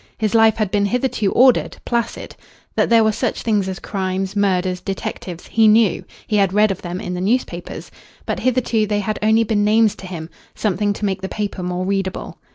His 0.17 0.33
life 0.33 0.55
had 0.55 0.71
been 0.71 0.87
hitherto 0.87 1.31
ordered, 1.31 1.77
placid. 1.85 2.35
That 2.75 2.89
there 2.89 3.03
were 3.03 3.11
such 3.11 3.43
things 3.43 3.69
as 3.69 3.77
crimes, 3.77 4.35
murders, 4.35 4.81
detectives, 4.81 5.45
he 5.45 5.67
knew. 5.67 6.03
He 6.25 6.37
had 6.37 6.53
read 6.53 6.71
of 6.71 6.81
them 6.81 6.99
in 6.99 7.13
the 7.13 7.21
newspapers. 7.21 7.91
But 8.25 8.39
hitherto 8.39 8.87
they 8.87 9.01
had 9.01 9.19
only 9.21 9.43
been 9.43 9.63
names 9.63 9.93
to 9.97 10.07
him 10.07 10.31
something 10.55 10.91
to 10.93 11.05
make 11.05 11.21
the 11.21 11.29
paper 11.29 11.61
more 11.61 11.85
readable. 11.85 12.39